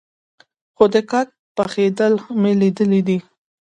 [0.75, 3.17] خو د کاک پخېدل مې ليدلي دي.